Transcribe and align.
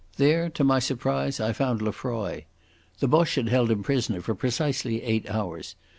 There 0.17 0.49
to 0.49 0.63
my 0.63 0.79
surprise 0.79 1.39
I 1.39 1.53
found 1.53 1.79
Lefroy. 1.79 2.45
The 3.01 3.07
Boche 3.07 3.35
had 3.35 3.49
held 3.49 3.69
him 3.69 3.83
prisoner 3.83 4.19
for 4.21 4.33
precisely 4.33 5.03
eight 5.03 5.29
hours. 5.29 5.75